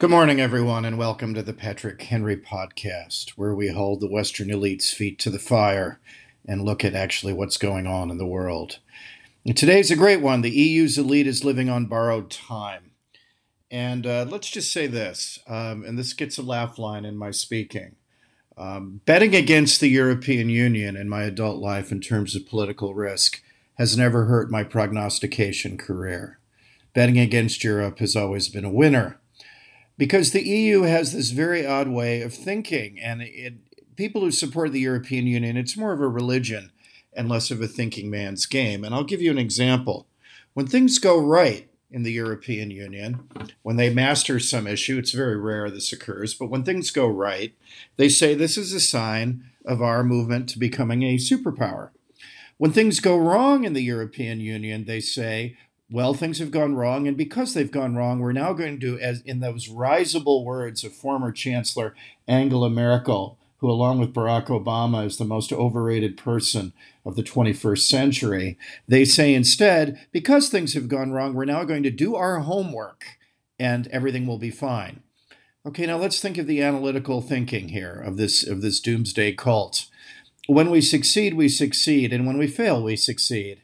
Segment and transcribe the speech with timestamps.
[0.00, 4.50] Good morning, everyone, and welcome to the Patrick Henry podcast, where we hold the Western
[4.50, 6.00] elite's feet to the fire
[6.48, 8.78] and look at actually what's going on in the world.
[9.44, 10.40] And today's a great one.
[10.40, 12.92] The EU's elite is living on borrowed time.
[13.70, 17.30] And uh, let's just say this, um, and this gets a laugh line in my
[17.30, 17.96] speaking.
[18.56, 23.42] Um, betting against the European Union in my adult life in terms of political risk
[23.74, 26.38] has never hurt my prognostication career.
[26.94, 29.20] Betting against Europe has always been a winner
[30.00, 33.52] because the EU has this very odd way of thinking, and it,
[33.96, 36.72] people who support the European Union, it's more of a religion
[37.12, 38.82] and less of a thinking man's game.
[38.82, 40.06] And I'll give you an example.
[40.54, 43.28] When things go right in the European Union,
[43.60, 47.52] when they master some issue, it's very rare this occurs, but when things go right,
[47.98, 51.90] they say this is a sign of our movement to becoming a superpower.
[52.56, 55.58] When things go wrong in the European Union, they say
[55.90, 59.20] well, things have gone wrong, and because they've gone wrong, we're now going to, as
[59.22, 61.94] in those risible words of former Chancellor
[62.28, 66.72] Angela Merkel, who, along with Barack Obama, is the most overrated person
[67.04, 71.82] of the 21st century, they say instead, because things have gone wrong, we're now going
[71.82, 73.04] to do our homework
[73.58, 75.02] and everything will be fine.
[75.66, 79.86] Okay, now let's think of the analytical thinking here of this of this doomsday cult.
[80.46, 83.60] When we succeed, we succeed, and when we fail, we succeed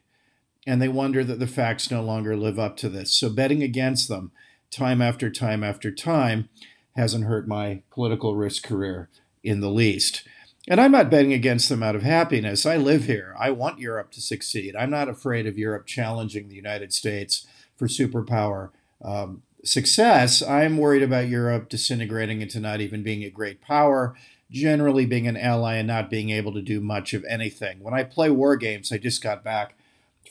[0.66, 3.12] and they wonder that the facts no longer live up to this.
[3.12, 4.32] So betting against them
[4.70, 6.48] time after time after time
[6.96, 9.08] hasn't hurt my political risk career
[9.44, 10.26] in the least.
[10.68, 12.66] And I'm not betting against them out of happiness.
[12.66, 13.36] I live here.
[13.38, 14.74] I want Europe to succeed.
[14.74, 18.70] I'm not afraid of Europe challenging the United States for superpower
[19.04, 20.42] um, success.
[20.42, 24.16] I'm worried about Europe disintegrating into not even being a great power,
[24.50, 27.78] generally being an ally and not being able to do much of anything.
[27.80, 29.75] When I play war games, I just got back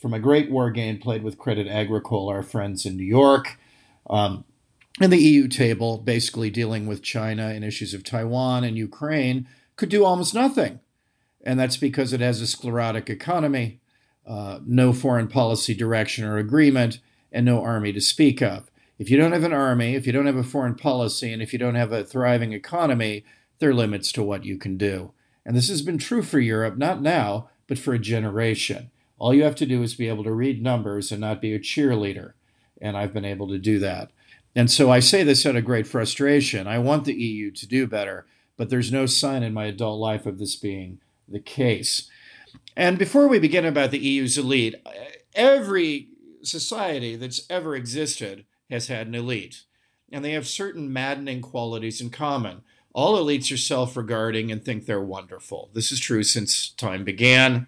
[0.06, 3.58] from a great war game played with Credit Agricole, our friends in New York.
[4.08, 4.44] Um,
[5.00, 9.88] and the EU table, basically dealing with China and issues of Taiwan and Ukraine, could
[9.88, 10.78] do almost nothing.
[11.42, 13.80] And that's because it has a sclerotic economy,
[14.24, 17.00] uh, no foreign policy direction or agreement,
[17.32, 18.70] and no army to speak of.
[19.00, 21.52] If you don't have an army, if you don't have a foreign policy, and if
[21.52, 23.24] you don't have a thriving economy,
[23.58, 25.10] there are limits to what you can do.
[25.44, 28.92] And this has been true for Europe, not now, but for a generation.
[29.18, 31.58] All you have to do is be able to read numbers and not be a
[31.58, 32.32] cheerleader.
[32.80, 34.10] And I've been able to do that.
[34.54, 36.66] And so I say this out of great frustration.
[36.66, 38.26] I want the EU to do better,
[38.56, 42.10] but there's no sign in my adult life of this being the case.
[42.76, 44.74] And before we begin about the EU's elite,
[45.34, 46.08] every
[46.42, 49.62] society that's ever existed has had an elite,
[50.10, 52.62] and they have certain maddening qualities in common.
[52.96, 55.68] All elites are self regarding and think they're wonderful.
[55.74, 57.66] This is true since time began.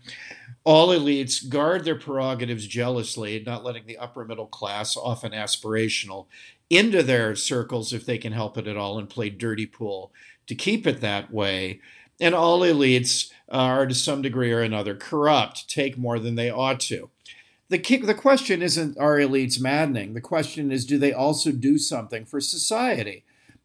[0.65, 6.28] All elites guard their prerogatives jealously, not letting the upper middle class, often aspirational,
[6.71, 10.12] into their circles if they can help it at all and play dirty pool
[10.47, 11.83] to keep it that way.
[12.19, 16.81] And all elites are to some degree or another corrupt, take more than they ought
[16.81, 17.11] to.
[17.69, 20.15] The, the question isn't are elites maddening?
[20.15, 23.25] The question is do they also do something for society?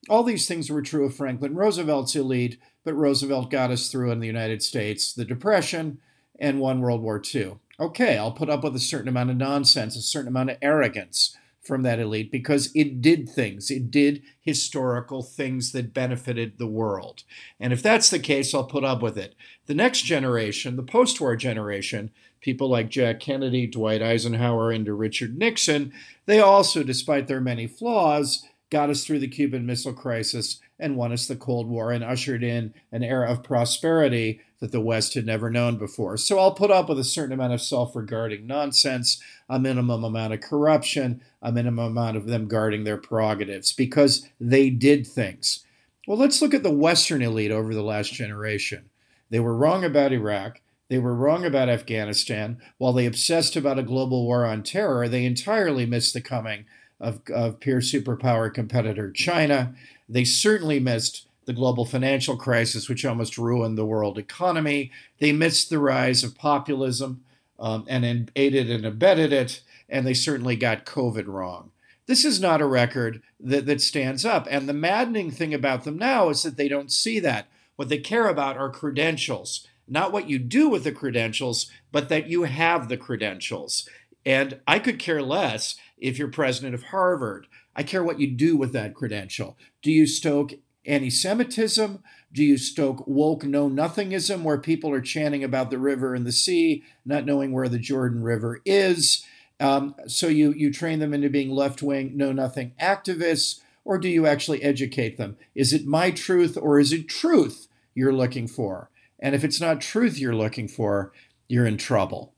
[0.09, 4.19] All these things were true of Franklin Roosevelt's elite, but Roosevelt got us through in
[4.19, 5.99] the United States the Depression,
[6.39, 7.57] and won World War II.
[7.79, 11.37] Okay, I'll put up with a certain amount of nonsense, a certain amount of arrogance
[11.61, 13.71] from that elite because it did things.
[13.71, 17.23] It did historical things that benefited the world.
[17.59, 19.35] And if that's the case, I'll put up with it.
[19.65, 25.37] The next generation, the post war generation, people like Jack Kennedy, Dwight Eisenhower, and Richard
[25.37, 25.93] Nixon,
[26.25, 31.13] they also, despite their many flaws, got us through the Cuban Missile Crisis and won
[31.13, 35.27] us the Cold War and ushered in an era of prosperity that the West had
[35.27, 36.17] never known before.
[36.17, 40.33] So I'll put up with a certain amount of self regarding nonsense, a minimum amount
[40.33, 45.63] of corruption, a minimum amount of them guarding their prerogatives because they did things.
[46.07, 48.89] Well, let's look at the Western elite over the last generation.
[49.29, 50.61] They were wrong about Iraq.
[50.89, 52.57] They were wrong about Afghanistan.
[52.79, 56.65] While they obsessed about a global war on terror, they entirely missed the coming
[57.03, 59.75] of, of peer superpower competitor China.
[60.07, 64.91] They certainly missed the global financial crisis, which almost ruined the world economy.
[65.19, 67.23] They missed the rise of populism
[67.59, 71.71] um, and aided and abetted it, and they certainly got COVID wrong.
[72.05, 74.47] This is not a record that, that stands up.
[74.49, 77.47] And the maddening thing about them now is that they don't see that.
[77.75, 82.27] What they care about are credentials, not what you do with the credentials, but that
[82.27, 83.87] you have the credentials.
[84.25, 87.47] And I could care less if you're president of Harvard.
[87.75, 89.57] I care what you do with that credential.
[89.81, 90.53] Do you stoke
[90.85, 92.03] anti Semitism?
[92.31, 96.31] Do you stoke woke know nothingism where people are chanting about the river and the
[96.33, 99.25] sea, not knowing where the Jordan River is?
[99.59, 104.09] Um, so you, you train them into being left wing, know nothing activists, or do
[104.09, 105.37] you actually educate them?
[105.55, 108.89] Is it my truth or is it truth you're looking for?
[109.19, 111.13] And if it's not truth you're looking for,
[111.47, 112.33] you're in trouble.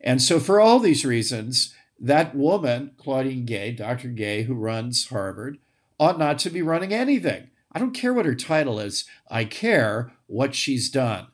[0.00, 4.08] And so, for all these reasons, that woman, Claudine Gay, Dr.
[4.08, 5.58] Gay, who runs Harvard,
[5.98, 7.50] ought not to be running anything.
[7.72, 11.28] I don't care what her title is, I care what she's done.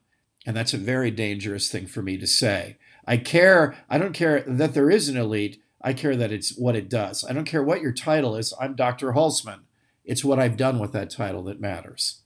[0.47, 2.77] And that's a very dangerous thing for me to say.
[3.07, 5.61] I care, I don't care that there is an elite.
[5.81, 7.25] I care that it's what it does.
[7.25, 8.55] I don't care what your title is.
[8.59, 9.13] I'm Dr.
[9.13, 9.61] Hulsman.
[10.05, 12.23] It's what I've done with that title that matters.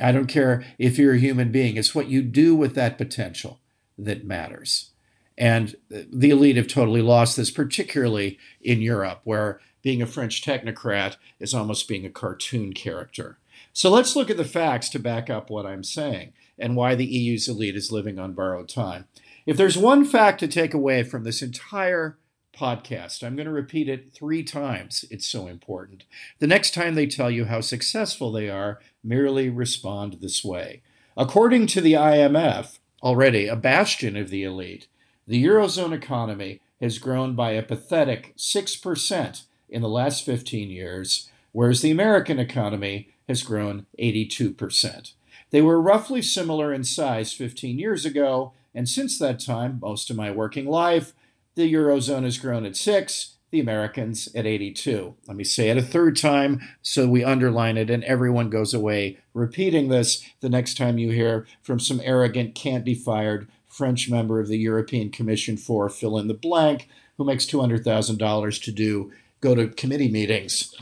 [0.00, 1.76] I don't care if you're a human being.
[1.76, 3.60] It's what you do with that potential
[3.98, 4.90] that matters.
[5.36, 11.16] And the elite have totally lost this, particularly in Europe, where being a French technocrat
[11.40, 13.38] is almost being a cartoon character.
[13.72, 17.04] So let's look at the facts to back up what I'm saying and why the
[17.04, 19.06] EU's elite is living on borrowed time.
[19.46, 22.16] If there's one fact to take away from this entire
[22.56, 25.04] podcast, I'm going to repeat it three times.
[25.10, 26.04] It's so important.
[26.38, 30.82] The next time they tell you how successful they are, merely respond this way.
[31.16, 34.86] According to the IMF, already a bastion of the elite,
[35.26, 41.80] the Eurozone economy has grown by a pathetic 6% in the last 15 years, whereas
[41.80, 45.12] the American economy has grown 82%.
[45.50, 50.16] They were roughly similar in size 15 years ago, and since that time, most of
[50.16, 51.14] my working life,
[51.54, 55.14] the Eurozone has grown at 6, the Americans at 82.
[55.28, 59.18] Let me say it a third time so we underline it and everyone goes away
[59.32, 64.40] repeating this the next time you hear from some arrogant, can't be fired French member
[64.40, 69.54] of the European Commission for fill in the blank who makes $200,000 to do go
[69.54, 70.74] to committee meetings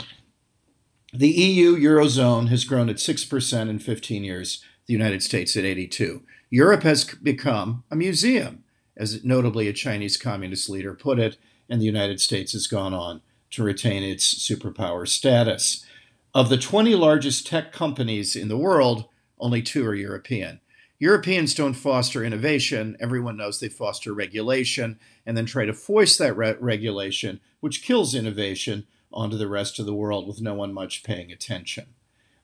[1.13, 6.23] the EU Eurozone has grown at 6% in 15 years, the United States at 82.
[6.49, 8.63] Europe has become a museum,
[8.97, 11.37] as notably a Chinese communist leader put it,
[11.69, 15.85] and the United States has gone on to retain its superpower status.
[16.33, 19.05] Of the 20 largest tech companies in the world,
[19.37, 20.61] only two are European.
[21.03, 22.95] Europeans don't foster innovation.
[22.97, 28.15] Everyone knows they foster regulation and then try to foist that re- regulation, which kills
[28.15, 31.87] innovation onto the rest of the world with no one much paying attention.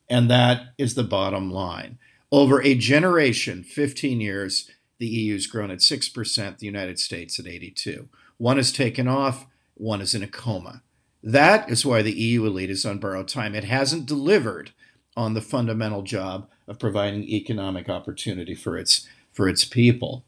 [0.10, 2.00] And that is the bottom line.
[2.34, 8.10] Over a generation, 15 years, the EU's grown at 6%, the United States at 82.
[8.36, 10.84] One has taken off, one is in a coma.
[11.24, 13.56] That is why the EU elite is on borrowed time.
[13.56, 14.72] It hasn't delivered
[15.16, 20.24] on the fundamental job of providing economic opportunity for its for its people.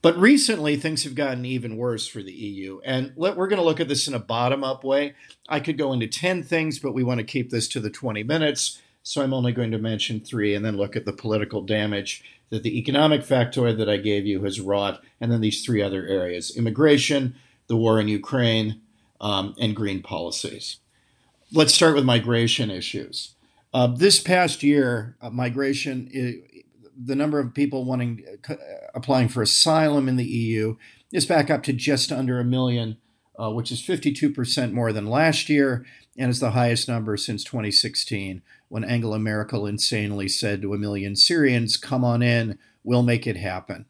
[0.00, 2.80] But recently, things have gotten even worse for the EU.
[2.84, 5.14] And let, we're going to look at this in a bottom up way.
[5.48, 8.22] I could go into 10 things, but we want to keep this to the 20
[8.22, 8.80] minutes.
[9.02, 12.62] So I'm only going to mention three and then look at the political damage that
[12.62, 16.56] the economic factor that I gave you has wrought, and then these three other areas
[16.56, 17.34] immigration,
[17.66, 18.80] the war in Ukraine,
[19.20, 20.78] um, and green policies.
[21.52, 23.34] Let's start with migration issues.
[23.72, 26.10] Uh, this past year, uh, migration
[26.98, 28.54] the number of people wanting uh,
[28.94, 30.76] applying for asylum in the EU
[31.12, 32.96] is back up to just under a million,
[33.38, 35.86] uh, which is 52% more than last year
[36.16, 41.14] and is the highest number since 2016 when Angela Merkel insanely said to a million
[41.14, 43.86] Syrians, Come on in, we'll make it happen.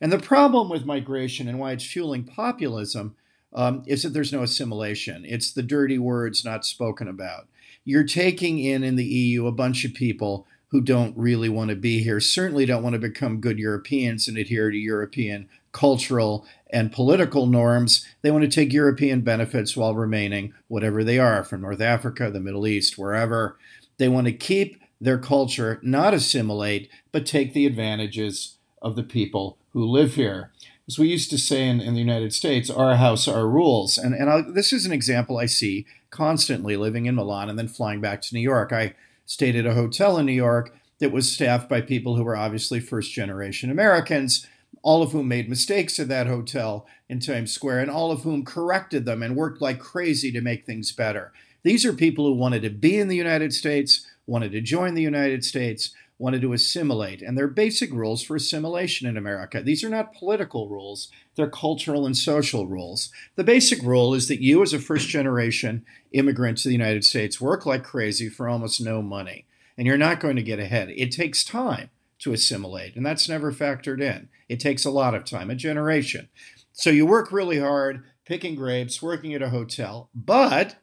[0.00, 3.16] And the problem with migration and why it's fueling populism
[3.52, 5.24] um, is that there's no assimilation.
[5.26, 7.48] It's the dirty words not spoken about.
[7.88, 11.76] You're taking in in the EU a bunch of people who don't really want to
[11.76, 16.90] be here, certainly don't want to become good Europeans and adhere to European cultural and
[16.90, 18.04] political norms.
[18.22, 22.40] They want to take European benefits while remaining whatever they are from North Africa, the
[22.40, 23.56] Middle East, wherever.
[23.98, 29.58] They want to keep their culture, not assimilate, but take the advantages of the people
[29.70, 30.50] who live here.
[30.88, 33.98] As we used to say in, in the United States, our house, our rules.
[33.98, 37.66] And, and I'll, this is an example I see constantly living in Milan and then
[37.66, 38.72] flying back to New York.
[38.72, 42.36] I stayed at a hotel in New York that was staffed by people who were
[42.36, 44.46] obviously first generation Americans,
[44.82, 48.44] all of whom made mistakes at that hotel in Times Square, and all of whom
[48.44, 51.32] corrected them and worked like crazy to make things better.
[51.64, 55.02] These are people who wanted to be in the United States, wanted to join the
[55.02, 57.20] United States, wanted to assimilate.
[57.20, 59.62] And there are basic rules for assimilation in America.
[59.62, 63.10] These are not political rules, they're cultural and social rules.
[63.34, 67.40] The basic rule is that you, as a first generation immigrant to the United States,
[67.40, 69.46] work like crazy for almost no money,
[69.76, 70.90] and you're not going to get ahead.
[70.96, 74.28] It takes time to assimilate, and that's never factored in.
[74.48, 76.28] It takes a lot of time, a generation.
[76.72, 80.76] So you work really hard, picking grapes, working at a hotel, but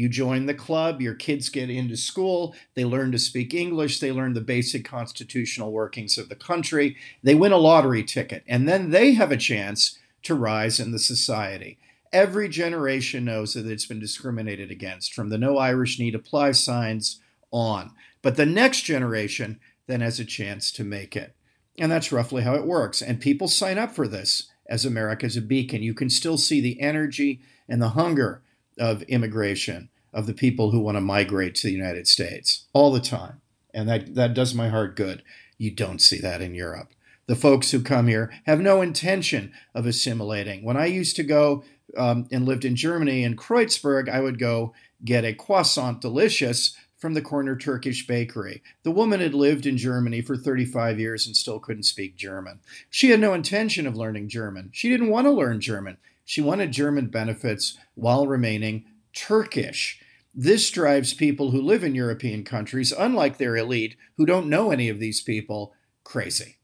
[0.00, 4.10] you join the club, your kids get into school, they learn to speak English, they
[4.10, 8.90] learn the basic constitutional workings of the country, they win a lottery ticket, and then
[8.90, 11.78] they have a chance to rise in the society.
[12.12, 17.20] Every generation knows that it's been discriminated against from the no Irish need apply signs
[17.50, 17.92] on.
[18.22, 21.34] But the next generation then has a chance to make it.
[21.78, 23.00] And that's roughly how it works.
[23.00, 25.82] And people sign up for this as America's a beacon.
[25.82, 28.42] You can still see the energy and the hunger
[28.80, 33.00] of immigration, of the people who want to migrate to the United States all the
[33.00, 33.40] time.
[33.72, 35.22] And that, that does my heart good.
[35.58, 36.92] You don't see that in Europe.
[37.26, 40.64] The folks who come here have no intention of assimilating.
[40.64, 41.62] When I used to go
[41.96, 44.72] um, and lived in Germany in Kreuzberg, I would go
[45.04, 48.62] get a croissant delicious from the corner Turkish bakery.
[48.82, 52.60] The woman had lived in Germany for 35 years and still couldn't speak German.
[52.90, 54.70] She had no intention of learning German.
[54.72, 55.96] She didn't want to learn German.
[56.30, 60.00] She wanted German benefits while remaining Turkish.
[60.32, 64.88] This drives people who live in European countries, unlike their elite, who don't know any
[64.88, 66.58] of these people, crazy.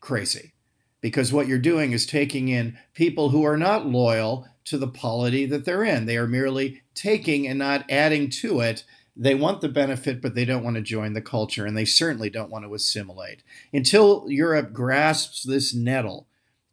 [0.00, 0.54] Crazy.
[1.00, 5.46] Because what you're doing is taking in people who are not loyal to the polity
[5.46, 6.06] that they're in.
[6.06, 8.82] They are merely taking and not adding to it.
[9.14, 12.28] They want the benefit, but they don't want to join the culture, and they certainly
[12.28, 13.44] don't want to assimilate.
[13.72, 16.26] Until Europe grasps this nettle,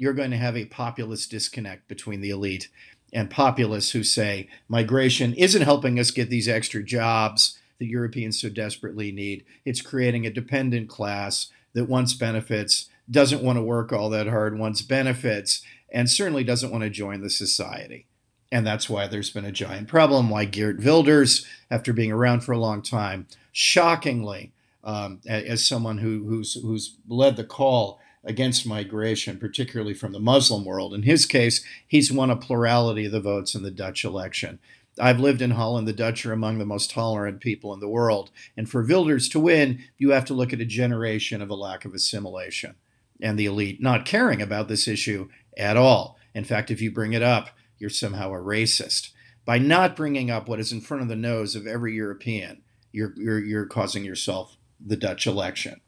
[0.04, 2.68] you're going to have a populist disconnect between the elite
[3.14, 8.50] and populists who say migration isn't helping us get these extra jobs that Europeans so
[8.50, 9.46] desperately need.
[9.64, 14.60] It's creating a dependent class that wants benefits, doesn't want to work all that hard,
[14.60, 18.06] wants benefits, and certainly doesn't want to join the society.
[18.52, 20.30] And that's why there's been a giant problem.
[20.30, 24.52] Why Geert Wilders, after being around for a long time, shockingly,
[24.84, 30.64] um, as someone who, who's, who's led the call against migration, particularly from the Muslim
[30.64, 30.94] world.
[30.94, 34.60] In his case, he's won a plurality of the votes in the Dutch election.
[35.00, 35.88] I've lived in Holland.
[35.88, 38.30] The Dutch are among the most tolerant people in the world.
[38.56, 41.84] And for Wilders to win, you have to look at a generation of a lack
[41.84, 42.76] of assimilation
[43.22, 46.18] and the elite not caring about this issue at all.
[46.36, 49.10] In fact, if you bring it up, you're somehow a racist.
[49.46, 52.62] By not bringing up what is in front of the nose of every European,
[52.92, 55.82] you're, you're, you're causing yourself the Dutch election.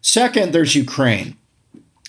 [0.00, 1.36] Second, there's Ukraine.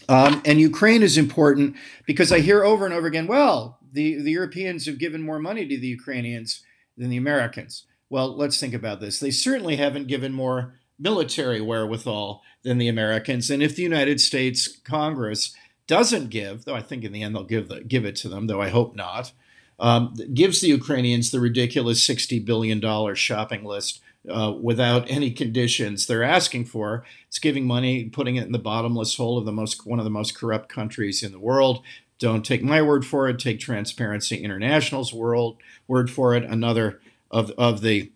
[0.09, 4.31] Um, and Ukraine is important because I hear over and over again, well, the, the
[4.31, 6.63] Europeans have given more money to the Ukrainians
[6.97, 7.85] than the Americans.
[8.09, 9.19] Well, let's think about this.
[9.19, 13.49] They certainly haven't given more military wherewithal than the Americans.
[13.49, 15.55] And if the United States Congress
[15.87, 18.47] doesn't give, though I think in the end they'll give, the, give it to them,
[18.47, 19.31] though I hope not,
[19.79, 26.23] um, gives the Ukrainians the ridiculous $60 billion shopping list uh, without any conditions they're
[26.23, 27.03] asking for.
[27.27, 30.11] It's giving money, putting it in the bottomless hole of the most one of the
[30.11, 31.81] most corrupt countries in the world.
[32.19, 33.39] Don't take my word for it.
[33.39, 35.57] Take Transparency International's world
[35.87, 36.43] word for it.
[36.43, 38.11] Another of of the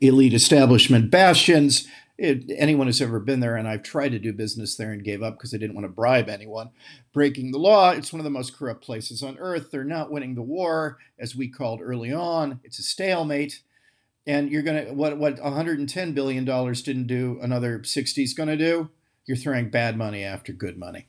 [0.00, 1.86] elite establishment bastions.
[2.18, 5.22] It, anyone who's ever been there, and I've tried to do business there and gave
[5.22, 6.70] up because I didn't want to bribe anyone,
[7.12, 7.90] breaking the law.
[7.90, 9.70] It's one of the most corrupt places on earth.
[9.70, 12.60] They're not winning the war, as we called early on.
[12.64, 13.60] It's a stalemate
[14.26, 18.90] and you're to what what 110 billion dollars didn't do another 60 is to do?
[19.24, 21.06] You're throwing bad money after good money.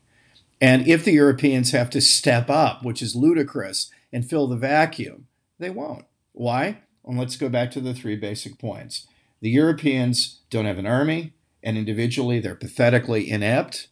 [0.59, 5.27] And if the europeans have to step up which is ludicrous and fill the vacuum
[5.59, 6.05] they won't.
[6.33, 6.79] Why?
[7.03, 9.07] Well let's go back to the three basic points.
[9.41, 11.33] The europeans don't have an army
[11.63, 13.87] and individually they're pathetically inept.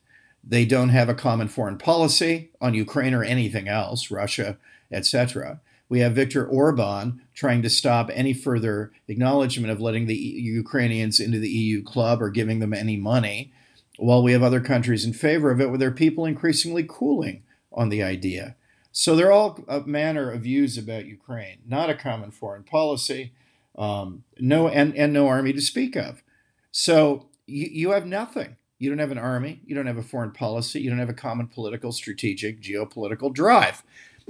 [0.47, 4.57] They don't have a common foreign policy on ukraine or anything else russia
[4.91, 11.19] etc we have Viktor Orban trying to stop any further acknowledgement of letting the Ukrainians
[11.19, 13.51] into the EU club or giving them any money,
[13.97, 17.89] while we have other countries in favor of it, with their people increasingly cooling on
[17.89, 18.55] the idea.
[18.91, 23.33] So they're all a manner of views about Ukraine, not a common foreign policy,
[23.77, 26.23] um, no and, and no army to speak of.
[26.71, 28.55] So you, you have nothing.
[28.79, 29.61] You don't have an army.
[29.65, 30.79] You don't have a foreign policy.
[30.79, 33.83] You don't have a common political, strategic, geopolitical drive.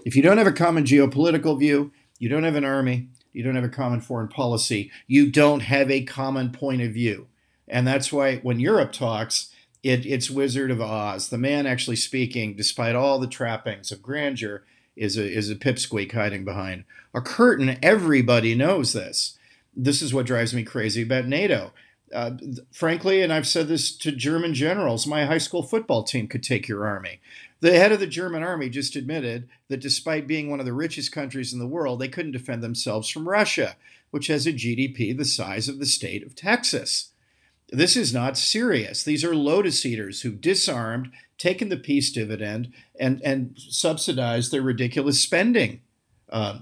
[0.04, 3.56] If you don't have a common geopolitical view, you don't have an army, you don't
[3.56, 7.28] have a common foreign policy, you don't have a common point of view.
[7.68, 9.52] And that's why when Europe talks,
[9.84, 11.30] it, it's Wizard of Oz.
[11.30, 14.64] The man actually speaking, despite all the trappings of grandeur,
[14.96, 17.78] is a, is a pipsqueak hiding behind a curtain.
[17.84, 19.38] Everybody knows this.
[19.76, 21.74] This is what drives me crazy about NATO.
[22.14, 22.32] Uh,
[22.72, 26.68] frankly, and I've said this to German generals, my high school football team could take
[26.68, 27.20] your army.
[27.62, 31.12] The head of the German army just admitted that despite being one of the richest
[31.12, 33.76] countries in the world, they couldn't defend themselves from Russia,
[34.12, 37.12] which has a GDP the size of the state of Texas.
[37.70, 39.04] This is not serious.
[39.04, 45.22] These are lotus eaters who've disarmed, taken the peace dividend, and, and subsidized their ridiculous
[45.22, 45.82] spending
[46.30, 46.60] uh,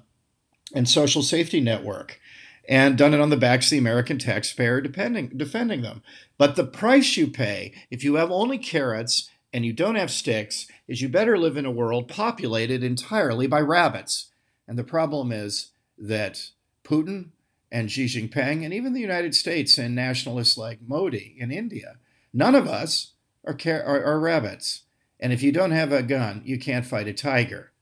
[0.74, 2.20] and social safety network
[2.68, 6.02] and done it on the backs of the American taxpayer defending, defending them.
[6.38, 10.68] But the price you pay if you have only carrots and you don't have sticks
[10.88, 14.32] is you better live in a world populated entirely by rabbits.
[14.68, 16.50] And the problem is that
[16.84, 17.30] Putin
[17.72, 21.98] and Xi Jinping and even the United States and nationalists like Modi in India,
[22.34, 23.12] none of us
[23.46, 24.84] are, are, are rabbits.
[25.20, 27.73] And if you don't have a gun, you can't fight a tiger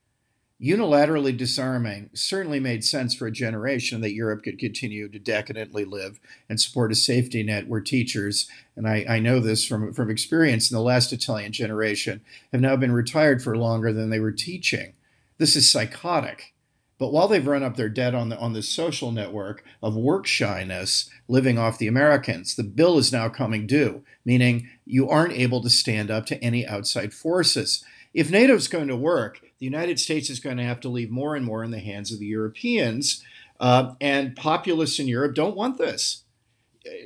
[0.62, 6.20] unilaterally disarming certainly made sense for a generation that Europe could continue to decadently live
[6.48, 10.70] and support a safety net where teachers, and I, I, know this from, from experience
[10.70, 12.20] in the last Italian generation,
[12.52, 14.92] have now been retired for longer than they were teaching.
[15.38, 16.54] This is psychotic.
[17.02, 20.24] But while they've run up their debt on the on the social network of work
[20.24, 25.60] shyness, living off the Americans, the bill is now coming due, meaning you aren't able
[25.62, 27.84] to stand up to any outside forces.
[28.14, 31.36] If NATO's going to work, the United States is going to have to leave more
[31.36, 33.22] and more in the hands of the Europeans.
[33.60, 36.24] Uh, and populists in Europe don't want this.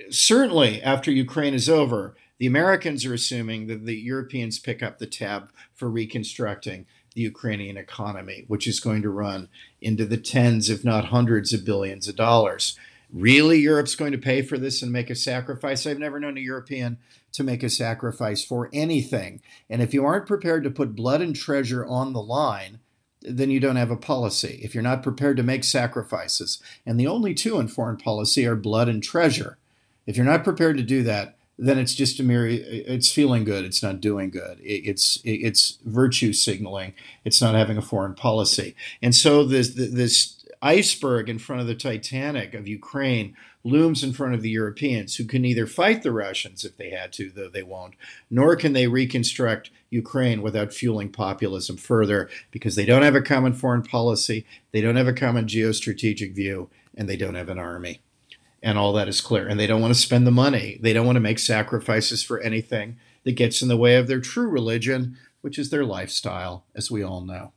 [0.09, 5.07] Certainly, after Ukraine is over, the Americans are assuming that the Europeans pick up the
[5.07, 9.51] tab for reconstructing the Ukrainian economy, which is going to run
[9.83, 12.79] into the tens, if not hundreds of billions of dollars.
[13.13, 15.87] Really, Europe's going to pay for this and make a sacrifice?
[15.87, 16.97] I've never known a European
[17.37, 19.41] to make a sacrifice for anything.
[19.71, 22.81] And if you aren't prepared to put blood and treasure on the line,
[23.23, 24.61] then you don't have a policy.
[24.63, 28.57] If you're not prepared to make sacrifices, and the only two in foreign policy are
[28.57, 29.59] blood and treasure,
[30.07, 33.65] if you're not prepared to do that, then it's just a mere it's feeling good
[33.65, 36.93] it's not doing good it's it's virtue signaling
[37.25, 41.75] it's not having a foreign policy and so this this iceberg in front of the
[41.75, 43.37] Titanic of Ukraine
[43.67, 47.13] looms in front of the Europeans, who can neither fight the Russians if they had
[47.15, 47.95] to, though they won't,
[48.31, 53.53] nor can they reconstruct Ukraine without fueling populism further because they don't have a common
[53.53, 58.01] foreign policy, they don't have a common geostrategic view, and they don't have an army.
[58.63, 59.47] And all that is clear.
[59.47, 60.79] And they don't want to spend the money.
[60.81, 64.21] They don't want to make sacrifices for anything that gets in the way of their
[64.21, 67.53] true religion, which is their lifestyle, as we all know.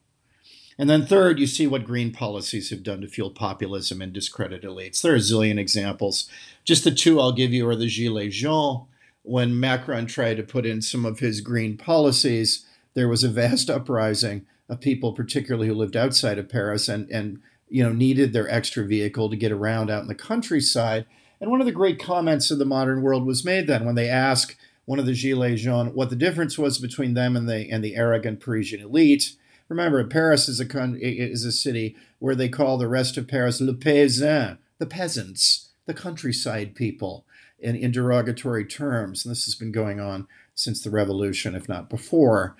[0.79, 4.63] And then third, you see what green policies have done to fuel populism and discredit
[4.63, 5.01] elites.
[5.01, 6.29] There are a zillion examples.
[6.63, 8.87] Just the two I'll give you are the Gilets jaunes.
[9.23, 13.69] When Macron tried to put in some of his green policies, there was a vast
[13.69, 18.49] uprising of people, particularly who lived outside of Paris and, and you know needed their
[18.49, 21.05] extra vehicle to get around out in the countryside.
[21.41, 24.07] And one of the great comments of the modern world was made then when they
[24.07, 27.83] asked one of the Gilets jaunes what the difference was between them and the and
[27.83, 29.35] the arrogant Parisian elite
[29.69, 33.73] Remember, Paris is a is a city where they call the rest of Paris le
[33.73, 37.25] paysan, the peasants, the countryside people,
[37.59, 39.23] in, in derogatory terms.
[39.23, 42.55] And this has been going on since the revolution, if not before.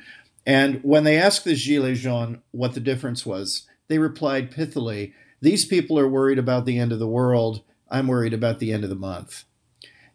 [0.46, 5.66] And when they asked the Gilets jaunes what the difference was, they replied pithily, These
[5.66, 7.62] people are worried about the end of the world.
[7.90, 9.46] I'm worried about the end of the month.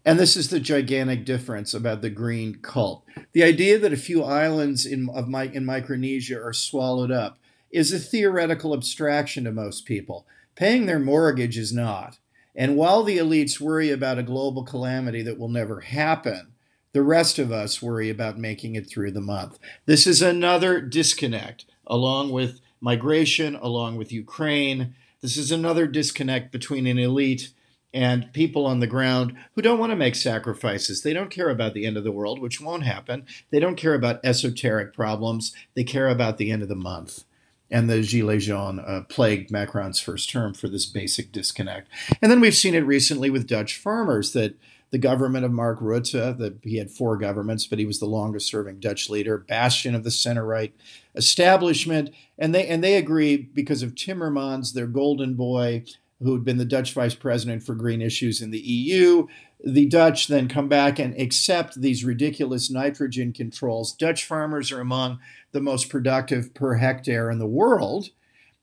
[0.04, 3.04] And this is the gigantic difference about the green cult.
[3.32, 7.38] The idea that a few islands in, of in Micronesia are swallowed up
[7.70, 10.26] is a theoretical abstraction to most people.
[10.56, 12.18] Paying their mortgage is not.
[12.54, 16.52] And while the elites worry about a global calamity that will never happen,
[16.92, 19.58] the rest of us worry about making it through the month.
[19.86, 24.94] This is another disconnect, along with migration, along with Ukraine.
[25.20, 27.50] This is another disconnect between an elite
[27.94, 31.02] and people on the ground who don't want to make sacrifices.
[31.02, 33.24] They don't care about the end of the world, which won't happen.
[33.50, 35.54] They don't care about esoteric problems.
[35.74, 37.24] They care about the end of the month.
[37.70, 41.88] And the Gilets jaunes uh, plagued Macron's first term for this basic disconnect.
[42.20, 44.58] And then we've seen it recently with Dutch farmers that
[44.90, 48.48] the government of Mark Rutte, that he had four governments, but he was the longest
[48.48, 50.72] serving Dutch leader, bastion of the center right
[51.16, 52.10] establishment.
[52.38, 55.84] And they and they agree because of Timmermans, their golden boy,
[56.24, 59.26] who had been the Dutch vice president for green issues in the EU.
[59.62, 63.92] The Dutch then come back and accept these ridiculous nitrogen controls.
[63.92, 65.20] Dutch farmers are among
[65.52, 68.10] the most productive per hectare in the world.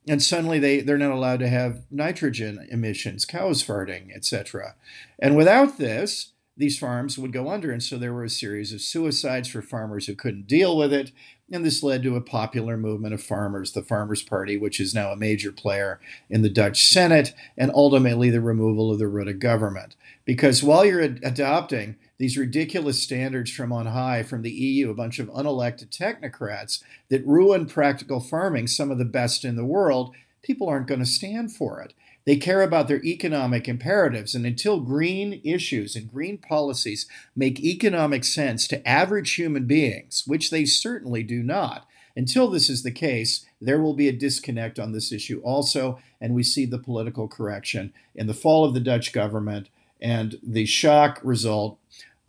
[0.08, 4.76] And suddenly they, they're not allowed to have nitrogen emissions, cows farting, etc.
[5.20, 7.72] And without this, these farms would go under.
[7.72, 11.12] And so there were a series of suicides for farmers who couldn't deal with it.
[11.52, 15.12] And this led to a popular movement of farmers, the Farmers Party, which is now
[15.12, 19.98] a major player in the Dutch Senate, and ultimately the removal of the Rutte government.
[20.24, 24.94] Because while you're ad- adopting these ridiculous standards from on high from the EU, a
[24.94, 30.16] bunch of unelected technocrats that ruin practical farming, some of the best in the world,
[30.42, 31.94] people aren't going to stand for it.
[32.26, 34.36] They care about their economic imperatives.
[34.36, 40.52] And until green issues and green policies make economic sense to average human beings, which
[40.52, 44.92] they certainly do not, until this is the case, there will be a disconnect on
[44.92, 46.00] this issue also.
[46.20, 49.70] And we see the political correction in the fall of the Dutch government
[50.02, 51.80] and the shock result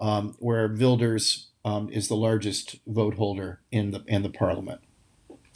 [0.00, 4.80] um, where Wilders um, is the largest vote holder in the, in the parliament.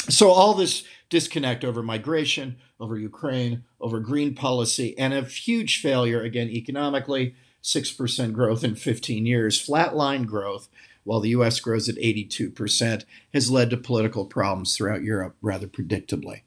[0.08, 6.22] So, all this disconnect over migration, over Ukraine, over green policy, and a huge failure,
[6.22, 10.68] again, economically 6% growth in 15 years, flatline growth,
[11.02, 16.42] while the US grows at 82%, has led to political problems throughout Europe rather predictably.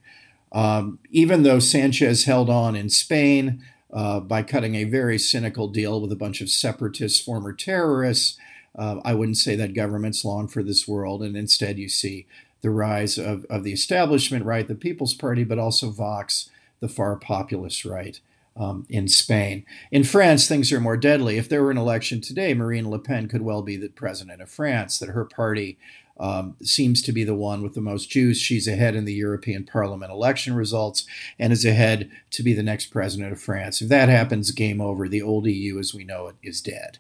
[0.52, 6.02] Um, even though Sanchez held on in Spain uh, by cutting a very cynical deal
[6.02, 8.38] with a bunch of separatist former terrorists,
[8.78, 11.22] uh, I wouldn't say that government's long for this world.
[11.22, 12.26] And instead, you see
[12.62, 17.16] the rise of, of the establishment right, the People's Party, but also Vox, the far
[17.16, 18.20] populist right.
[18.58, 19.66] Um, in Spain.
[19.90, 21.38] In France, things are more deadly.
[21.38, 24.50] If there were an election today, Marine Le Pen could well be the president of
[24.50, 25.78] France, that her party
[26.20, 28.38] um, seems to be the one with the most juice.
[28.38, 31.06] She's ahead in the European Parliament election results
[31.40, 33.82] and is ahead to be the next president of France.
[33.82, 35.08] If that happens, game over.
[35.08, 36.98] The old EU as we know it is dead.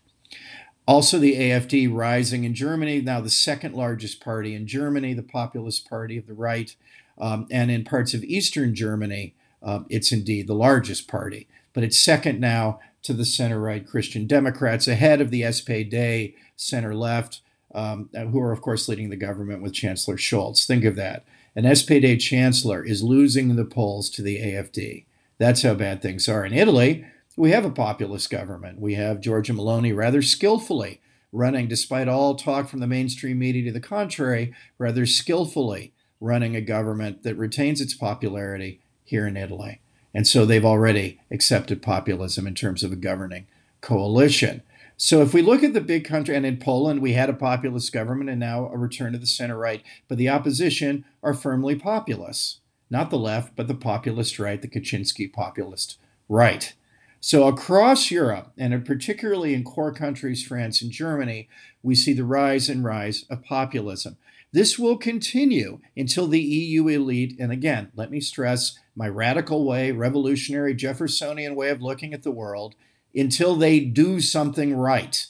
[0.89, 5.87] Also, the AFD rising in Germany, now the second largest party in Germany, the populist
[5.87, 6.75] party of the right.
[7.19, 11.47] Um, and in parts of Eastern Germany, uh, it's indeed the largest party.
[11.73, 16.95] But it's second now to the center right Christian Democrats, ahead of the SPD center
[16.95, 17.41] left,
[17.75, 20.65] um, who are, of course, leading the government with Chancellor Scholz.
[20.65, 21.23] Think of that.
[21.55, 25.05] An SPD chancellor is losing the polls to the AFD.
[25.37, 26.43] That's how bad things are.
[26.43, 27.05] In Italy,
[27.39, 28.81] we have a populist government.
[28.81, 30.99] We have Giorgia Meloni rather skillfully
[31.31, 36.61] running, despite all talk from the mainstream media to the contrary, rather skillfully running a
[36.61, 39.79] government that retains its popularity here in Italy.
[40.13, 43.47] And so they've already accepted populism in terms of a governing
[43.79, 44.61] coalition.
[44.97, 47.93] So if we look at the big country, and in Poland, we had a populist
[47.93, 52.59] government and now a return to the center right, but the opposition are firmly populist.
[52.89, 55.97] Not the left, but the populist right, the Kaczynski populist
[56.27, 56.73] right.
[57.21, 61.49] So, across Europe, and particularly in core countries, France and Germany,
[61.83, 64.17] we see the rise and rise of populism.
[64.53, 69.91] This will continue until the EU elite, and again, let me stress my radical way,
[69.91, 72.75] revolutionary Jeffersonian way of looking at the world,
[73.13, 75.27] until they do something right.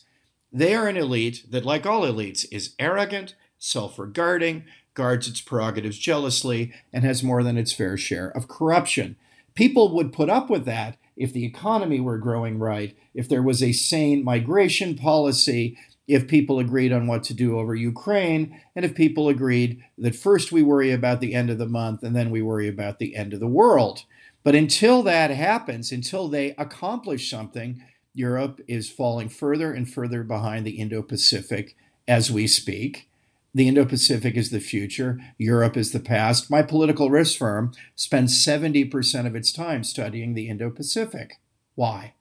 [0.54, 5.98] They are an elite that, like all elites, is arrogant, self regarding, guards its prerogatives
[5.98, 9.16] jealously, and has more than its fair share of corruption.
[9.54, 13.62] People would put up with that if the economy were growing right, if there was
[13.62, 15.78] a sane migration policy,
[16.08, 20.52] if people agreed on what to do over Ukraine, and if people agreed that first
[20.52, 23.34] we worry about the end of the month and then we worry about the end
[23.34, 24.06] of the world.
[24.44, 30.66] But until that happens, until they accomplish something, Europe is falling further and further behind
[30.66, 31.76] the Indo Pacific
[32.08, 33.10] as we speak.
[33.54, 36.52] The Indo Pacific is the future, Europe is the past.
[36.52, 41.40] My political risk firm spends 70% of its time studying the Indo Pacific.
[41.74, 42.14] Why?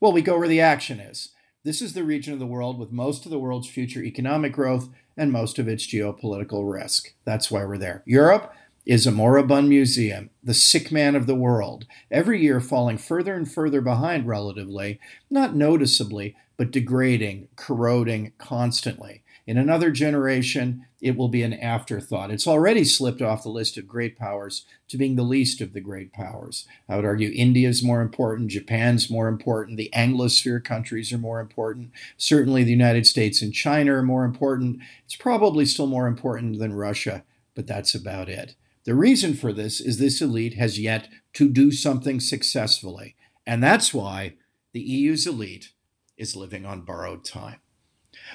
[0.00, 1.30] Well, we go where the action is.
[1.64, 4.88] This is the region of the world with most of the world's future economic growth
[5.18, 7.12] and most of its geopolitical risk.
[7.26, 8.02] That's why we're there.
[8.06, 8.54] Europe
[8.86, 13.52] is a moribund museum, the sick man of the world, every year falling further and
[13.52, 19.19] further behind relatively, not noticeably, but degrading, corroding constantly.
[19.46, 22.30] In another generation, it will be an afterthought.
[22.30, 25.80] It's already slipped off the list of great powers to being the least of the
[25.80, 26.66] great powers.
[26.88, 31.90] I would argue India's more important, Japan's more important, the Anglosphere countries are more important.
[32.16, 34.80] Certainly, the United States and China are more important.
[35.04, 37.24] It's probably still more important than Russia,
[37.54, 38.54] but that's about it.
[38.84, 43.14] The reason for this is this elite has yet to do something successfully.
[43.46, 44.34] And that's why
[44.72, 45.72] the EU's elite
[46.16, 47.60] is living on borrowed time.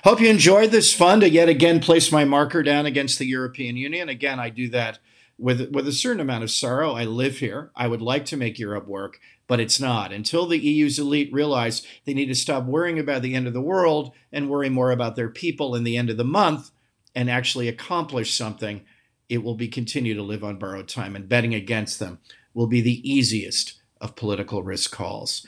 [0.03, 3.77] Hope you enjoyed this fun to yet again place my marker down against the European
[3.77, 4.09] Union.
[4.09, 4.99] Again, I do that
[5.37, 6.93] with with a certain amount of sorrow.
[6.93, 7.71] I live here.
[7.75, 10.11] I would like to make Europe work, but it's not.
[10.11, 13.61] Until the EU's elite realize they need to stop worrying about the end of the
[13.61, 16.71] world and worry more about their people in the end of the month
[17.15, 18.81] and actually accomplish something,
[19.29, 22.19] it will be continue to live on borrowed time and betting against them
[22.53, 25.45] will be the easiest of political risk calls.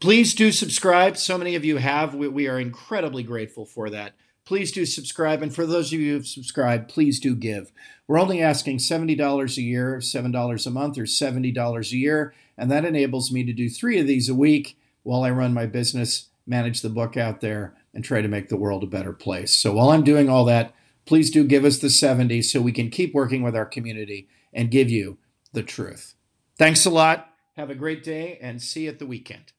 [0.00, 1.16] Please do subscribe.
[1.16, 2.14] So many of you have.
[2.14, 4.14] We, we, are incredibly grateful for that.
[4.44, 5.42] Please do subscribe.
[5.42, 7.72] And for those of you who've subscribed, please do give.
[8.06, 12.32] We're only asking $70 a year, $7 a month, or $70 a year.
[12.56, 15.66] And that enables me to do three of these a week while I run my
[15.66, 19.54] business, manage the book out there, and try to make the world a better place.
[19.56, 20.74] So while I'm doing all that,
[21.06, 24.70] please do give us the 70 so we can keep working with our community and
[24.70, 25.18] give you
[25.52, 26.14] the truth.
[26.56, 27.34] Thanks a lot.
[27.56, 29.52] Have a great day and see you at the weekend.